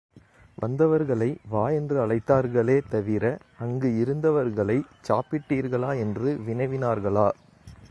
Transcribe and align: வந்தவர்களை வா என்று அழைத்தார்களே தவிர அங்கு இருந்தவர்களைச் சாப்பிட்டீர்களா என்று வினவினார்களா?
வந்தவர்களை 0.57 1.37
வா 1.49 1.69
என்று 1.69 1.97
அழைத்தார்களே 2.05 2.81
தவிர 2.89 3.23
அங்கு 3.59 3.89
இருந்தவர்களைச் 4.01 4.89
சாப்பிட்டீர்களா 5.07 5.97
என்று 5.97 6.37
வினவினார்களா? 6.47 7.29